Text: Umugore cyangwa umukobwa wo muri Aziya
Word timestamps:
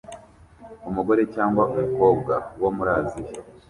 Umugore 0.89 1.23
cyangwa 1.33 1.63
umukobwa 1.73 2.33
wo 2.61 2.69
muri 2.75 2.89
Aziya 2.99 3.37